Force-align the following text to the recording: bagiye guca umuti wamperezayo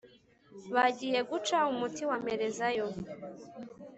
bagiye 0.73 1.19
guca 1.29 1.57
umuti 1.71 2.01
wamperezayo 2.09 2.87